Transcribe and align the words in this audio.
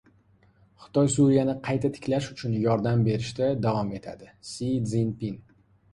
“Xitoy 0.85 1.09
Suriyani 1.15 1.55
qayta 1.67 1.91
tiklash 1.99 2.31
uchun 2.35 2.57
yordam 2.63 3.05
berishda 3.09 3.51
davom 3.67 3.93
etadi”— 4.01 4.35
Si 4.53 4.71
Szinpin 4.95 5.39